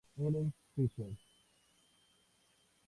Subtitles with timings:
[0.17, 1.13] Helen Fisher.